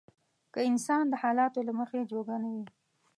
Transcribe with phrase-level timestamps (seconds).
[0.53, 2.63] که انسان د حالاتو له مخې جوګه نه وي.